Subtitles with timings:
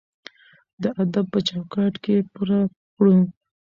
[0.81, 2.59] د ادب په چوکاټ کې یې پوره
[2.95, 3.15] کړو.